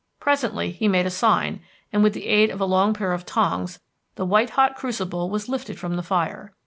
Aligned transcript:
Presently 0.19 0.71
he 0.71 0.87
made 0.87 1.05
a 1.05 1.11
sign, 1.11 1.61
and 1.93 2.01
with 2.01 2.15
the 2.15 2.25
aid 2.25 2.49
of 2.49 2.59
a 2.59 2.65
long 2.65 2.91
pair 2.95 3.13
of 3.13 3.23
tongs, 3.23 3.79
the 4.15 4.25
white 4.25 4.49
hot 4.49 4.75
crucible 4.75 5.29
was 5.29 5.47
lifted 5.47 5.77
from 5.77 5.95
the 5.95 6.01
fire. 6.01 6.55